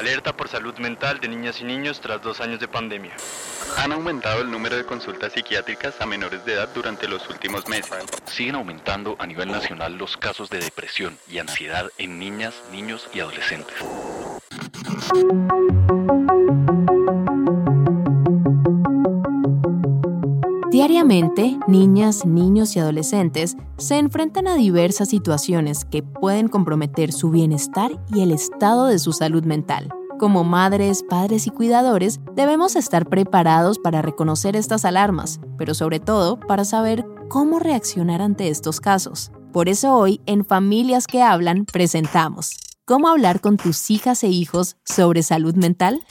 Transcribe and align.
Alerta 0.00 0.34
por 0.34 0.48
salud 0.48 0.74
mental 0.78 1.20
de 1.20 1.28
niñas 1.28 1.60
y 1.60 1.64
niños 1.64 2.00
tras 2.00 2.22
dos 2.22 2.40
años 2.40 2.58
de 2.58 2.66
pandemia. 2.66 3.14
Han 3.76 3.92
aumentado 3.92 4.40
el 4.40 4.50
número 4.50 4.74
de 4.74 4.86
consultas 4.86 5.34
psiquiátricas 5.34 6.00
a 6.00 6.06
menores 6.06 6.42
de 6.46 6.54
edad 6.54 6.70
durante 6.74 7.06
los 7.06 7.28
últimos 7.28 7.68
meses. 7.68 8.06
Siguen 8.24 8.54
aumentando 8.54 9.14
a 9.18 9.26
nivel 9.26 9.50
nacional 9.50 9.98
los 9.98 10.16
casos 10.16 10.48
de 10.48 10.60
depresión 10.60 11.18
y 11.28 11.36
ansiedad 11.36 11.90
en 11.98 12.18
niñas, 12.18 12.54
niños 12.72 13.10
y 13.12 13.20
adolescentes. 13.20 13.76
Diariamente, 20.90 21.56
niñas, 21.68 22.26
niños 22.26 22.74
y 22.74 22.80
adolescentes 22.80 23.56
se 23.78 23.96
enfrentan 23.96 24.48
a 24.48 24.56
diversas 24.56 25.08
situaciones 25.08 25.84
que 25.84 26.02
pueden 26.02 26.48
comprometer 26.48 27.12
su 27.12 27.30
bienestar 27.30 27.92
y 28.12 28.22
el 28.22 28.32
estado 28.32 28.88
de 28.88 28.98
su 28.98 29.12
salud 29.12 29.44
mental. 29.44 29.88
Como 30.18 30.42
madres, 30.42 31.04
padres 31.08 31.46
y 31.46 31.50
cuidadores, 31.50 32.18
debemos 32.34 32.74
estar 32.74 33.08
preparados 33.08 33.78
para 33.78 34.02
reconocer 34.02 34.56
estas 34.56 34.84
alarmas, 34.84 35.38
pero 35.56 35.74
sobre 35.74 36.00
todo 36.00 36.40
para 36.40 36.64
saber 36.64 37.06
cómo 37.28 37.60
reaccionar 37.60 38.20
ante 38.20 38.48
estos 38.48 38.80
casos. 38.80 39.30
Por 39.52 39.68
eso 39.68 39.94
hoy, 39.94 40.20
en 40.26 40.44
Familias 40.44 41.06
que 41.06 41.22
Hablan, 41.22 41.66
presentamos 41.66 42.56
¿Cómo 42.90 43.06
hablar 43.06 43.40
con 43.40 43.56
tus 43.56 43.88
hijas 43.88 44.24
e 44.24 44.28
hijos 44.30 44.76
sobre 44.84 45.22
salud 45.22 45.54
mental? 45.54 46.02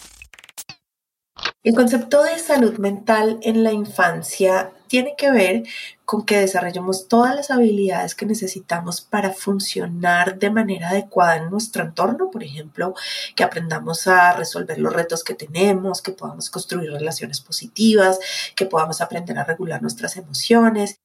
El 1.61 1.75
concepto 1.75 2.23
de 2.23 2.39
salud 2.39 2.77
mental 2.77 3.37
en 3.41 3.65
la 3.65 3.73
infancia 3.73 4.71
tiene 4.87 5.15
que 5.17 5.29
ver 5.29 5.63
con 6.05 6.25
que 6.25 6.37
desarrollemos 6.37 7.09
todas 7.09 7.35
las 7.35 7.51
habilidades 7.51 8.15
que 8.15 8.25
necesitamos 8.25 9.01
para 9.01 9.33
funcionar 9.33 10.39
de 10.39 10.51
manera 10.51 10.91
adecuada 10.91 11.35
en 11.35 11.49
nuestro 11.49 11.83
entorno, 11.83 12.31
por 12.31 12.45
ejemplo, 12.45 12.93
que 13.35 13.43
aprendamos 13.43 14.07
a 14.07 14.31
resolver 14.31 14.79
los 14.79 14.93
retos 14.93 15.21
que 15.21 15.33
tenemos, 15.33 16.01
que 16.01 16.13
podamos 16.13 16.49
construir 16.49 16.91
relaciones 16.91 17.41
positivas, 17.41 18.19
que 18.55 18.65
podamos 18.65 19.01
aprender 19.01 19.37
a 19.37 19.43
regular 19.43 19.81
nuestras 19.81 20.15
emociones. 20.15 21.01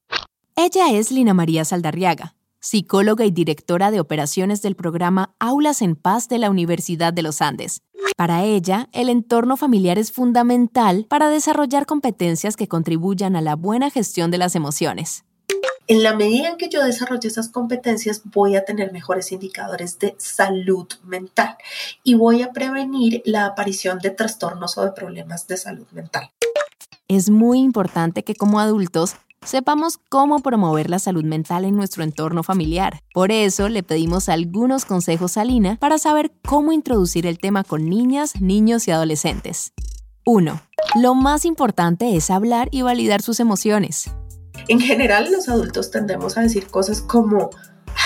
Ella 0.55 0.93
es 0.93 1.11
Lina 1.11 1.35
María 1.35 1.65
Saldarriaga, 1.65 2.37
psicóloga 2.65 3.27
y 3.27 3.31
directora 3.31 3.91
de 3.91 4.01
operaciones 4.01 4.63
del 4.63 4.75
programa 4.75 5.35
Aulas 5.39 5.83
en 5.83 5.97
Paz 5.97 6.29
de 6.29 6.39
la 6.39 6.49
Universidad 6.49 7.13
de 7.13 7.23
los 7.23 7.43
Andes. 7.43 7.83
Para 8.17 8.43
ella, 8.45 8.89
el 8.93 9.11
entorno 9.11 9.59
familiar 9.59 9.99
es 9.99 10.13
fundamental 10.13 11.07
para 11.09 11.29
desarrollar 11.29 11.85
competencias 11.85 12.57
que 12.57 12.67
contribuyan 12.67 13.37
a 13.37 13.43
la 13.43 13.55
buena 13.55 13.91
gestión 13.91 14.31
de 14.31 14.39
las 14.39 14.57
emociones. 14.57 15.25
En 15.87 16.03
la 16.03 16.17
medida 16.17 16.49
en 16.49 16.57
que 16.57 16.71
yo 16.71 16.83
desarrolle 16.83 17.29
esas 17.29 17.51
competencias, 17.51 18.23
voy 18.25 18.57
a 18.57 18.65
tener 18.65 18.93
mejores 18.93 19.31
indicadores 19.33 19.99
de 19.99 20.15
salud 20.17 20.89
mental 21.05 21.59
y 22.03 22.15
voy 22.15 22.41
a 22.41 22.53
prevenir 22.53 23.21
la 23.27 23.45
aparición 23.45 23.99
de 23.99 24.09
trastornos 24.09 24.79
o 24.79 24.85
de 24.87 24.93
problemas 24.93 25.47
de 25.47 25.59
salud 25.59 25.87
mental. 25.93 26.31
Es 27.09 27.29
muy 27.29 27.61
importante 27.61 28.25
que 28.25 28.35
como 28.35 28.61
adultos 28.61 29.17
sepamos 29.45 29.99
cómo 30.09 30.41
promover 30.41 30.91
la 30.91 30.99
salud 30.99 31.25
mental 31.25 31.65
en 31.65 31.77
nuestro 31.77 32.03
entorno 32.03 32.43
familiar. 32.43 33.01
Por 33.13 33.33
eso 33.33 33.69
le 33.69 33.83
pedimos 33.83 34.29
algunos 34.29 34.85
consejos 34.85 35.37
a 35.37 35.45
Lina 35.45 35.77
para 35.81 35.99
saber 35.99 36.33
cómo 36.47 36.73
introducir 36.73 37.27
el 37.27 37.39
tema 37.39 37.65
con 37.65 37.89
niñas, 37.89 38.41
niños 38.41 38.89
y 38.89 38.91
adolescentes. 38.91 39.73
1. 40.27 40.61
Lo 41.01 41.15
más 41.15 41.45
importante 41.45 42.17
es 42.17 42.31
hablar 42.31 42.69
y 42.71 42.83
validar 42.83 43.21
sus 43.21 43.41
emociones. 43.41 44.11
En 44.69 44.81
general, 44.81 45.31
los 45.31 45.49
adultos 45.49 45.91
tendemos 45.91 46.39
a 46.39 46.43
decir 46.43 46.69
cosas 46.69 47.03
como, 47.03 47.51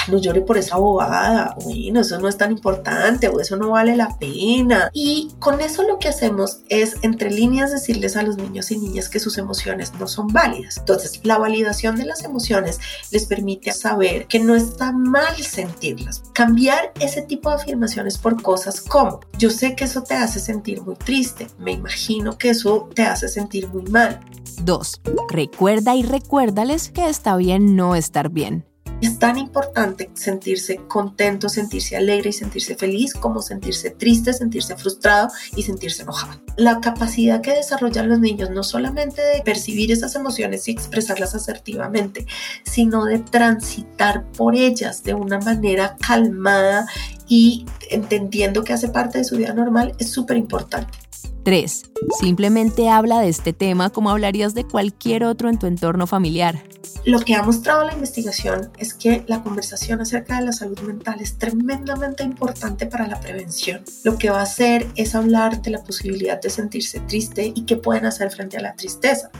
no 0.08 0.18
llore 0.18 0.40
por 0.40 0.58
esa 0.58 0.76
bobada, 0.76 1.56
bueno, 1.64 2.00
eso 2.00 2.18
no 2.18 2.28
es 2.28 2.36
tan 2.36 2.52
importante 2.52 3.28
o 3.28 3.40
eso 3.40 3.56
no 3.56 3.70
vale 3.70 3.96
la 3.96 4.18
pena. 4.18 4.90
Y 4.92 5.30
con 5.38 5.60
eso 5.60 5.82
lo 5.82 5.98
que 5.98 6.08
hacemos 6.08 6.60
es, 6.68 6.96
entre 7.02 7.30
líneas, 7.30 7.70
decirles 7.70 8.16
a 8.16 8.22
los 8.22 8.36
niños 8.36 8.70
y 8.70 8.78
niñas 8.78 9.08
que 9.08 9.20
sus 9.20 9.38
emociones 9.38 9.92
no 9.98 10.06
son 10.06 10.28
válidas. 10.28 10.78
Entonces, 10.78 11.20
la 11.24 11.38
validación 11.38 11.96
de 11.96 12.04
las 12.04 12.24
emociones 12.24 12.80
les 13.10 13.26
permite 13.26 13.72
saber 13.72 14.26
que 14.26 14.40
no 14.40 14.54
está 14.54 14.92
mal 14.92 15.36
sentirlas. 15.36 16.22
Cambiar 16.32 16.92
ese 17.00 17.22
tipo 17.22 17.50
de 17.50 17.56
afirmaciones 17.56 18.18
por 18.18 18.40
cosas 18.42 18.80
como, 18.80 19.20
yo 19.38 19.50
sé 19.50 19.74
que 19.74 19.84
eso 19.84 20.02
te 20.02 20.14
hace 20.14 20.40
sentir 20.40 20.82
muy 20.82 20.96
triste, 20.96 21.48
me 21.58 21.72
imagino 21.72 22.38
que 22.38 22.50
eso 22.50 22.88
te 22.94 23.02
hace 23.02 23.28
sentir 23.28 23.68
muy 23.68 23.82
mal. 23.82 24.20
2. 24.62 25.00
Recuerda 25.30 25.94
y 25.94 26.02
recuérdales 26.02 26.90
que 26.90 27.08
está 27.08 27.36
bien 27.36 27.76
no 27.76 27.94
estar 27.94 28.30
bien. 28.30 28.64
Es 29.00 29.20
tan 29.20 29.38
importante 29.38 30.10
sentirse 30.14 30.80
contento, 30.88 31.48
sentirse 31.48 31.96
alegre 31.96 32.30
y 32.30 32.32
sentirse 32.32 32.74
feliz 32.74 33.14
como 33.14 33.42
sentirse 33.42 33.90
triste, 33.90 34.32
sentirse 34.32 34.76
frustrado 34.76 35.28
y 35.54 35.62
sentirse 35.62 36.02
enojado. 36.02 36.40
La 36.56 36.80
capacidad 36.80 37.40
que 37.40 37.54
desarrollan 37.54 38.08
los 38.08 38.18
niños 38.18 38.50
no 38.50 38.64
solamente 38.64 39.22
de 39.22 39.42
percibir 39.42 39.92
esas 39.92 40.16
emociones 40.16 40.66
y 40.66 40.72
expresarlas 40.72 41.36
asertivamente, 41.36 42.26
sino 42.64 43.04
de 43.04 43.20
transitar 43.20 44.24
por 44.32 44.56
ellas 44.56 45.04
de 45.04 45.14
una 45.14 45.38
manera 45.38 45.96
calmada 46.04 46.88
y 47.28 47.66
entendiendo 47.90 48.64
que 48.64 48.72
hace 48.72 48.88
parte 48.88 49.18
de 49.18 49.24
su 49.24 49.36
vida 49.36 49.54
normal 49.54 49.94
es 50.00 50.10
súper 50.10 50.36
importante. 50.36 51.07
3. 51.48 51.92
Simplemente 52.20 52.90
habla 52.90 53.20
de 53.20 53.30
este 53.30 53.54
tema 53.54 53.88
como 53.88 54.10
hablarías 54.10 54.52
de 54.52 54.64
cualquier 54.64 55.24
otro 55.24 55.48
en 55.48 55.58
tu 55.58 55.64
entorno 55.64 56.06
familiar. 56.06 56.62
Lo 57.06 57.20
que 57.20 57.36
ha 57.36 57.42
mostrado 57.42 57.86
la 57.86 57.94
investigación 57.94 58.70
es 58.76 58.92
que 58.92 59.24
la 59.28 59.42
conversación 59.42 60.02
acerca 60.02 60.38
de 60.38 60.44
la 60.44 60.52
salud 60.52 60.78
mental 60.80 61.22
es 61.22 61.38
tremendamente 61.38 62.22
importante 62.22 62.84
para 62.84 63.06
la 63.06 63.18
prevención. 63.18 63.82
Lo 64.04 64.18
que 64.18 64.28
va 64.28 64.40
a 64.40 64.42
hacer 64.42 64.88
es 64.94 65.14
hablar 65.14 65.62
de 65.62 65.70
la 65.70 65.82
posibilidad 65.82 66.38
de 66.38 66.50
sentirse 66.50 67.00
triste 67.00 67.50
y 67.54 67.62
qué 67.64 67.78
pueden 67.78 68.04
hacer 68.04 68.30
frente 68.30 68.58
a 68.58 68.60
la 68.60 68.74
tristeza. 68.74 69.30